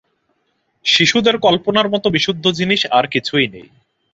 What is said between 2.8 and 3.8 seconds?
আর কিছুই নেই।